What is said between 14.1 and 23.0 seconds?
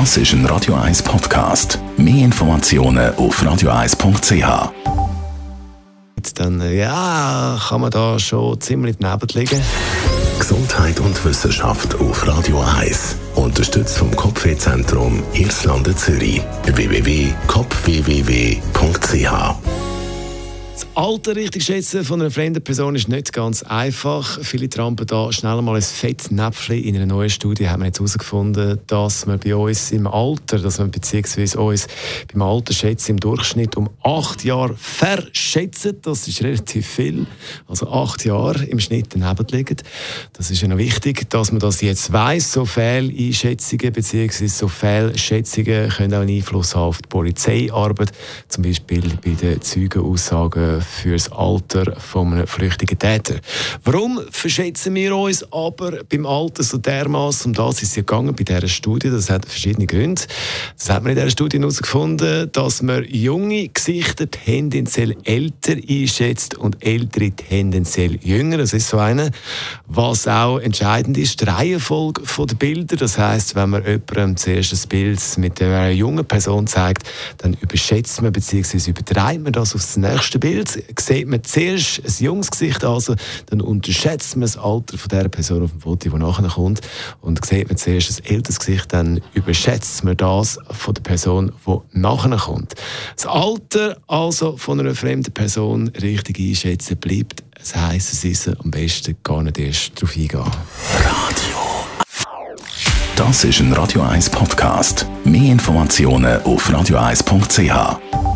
Kopfwehzentrum Irlande Zürich. www.kopfwww.ch Alter richtig schätzen von einer fremden Person